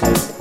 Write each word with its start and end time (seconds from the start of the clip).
Bye. 0.00 0.31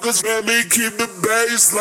Let 0.00 0.46
me 0.46 0.62
keep 0.70 0.96
the 0.96 1.06
bass 1.22 1.74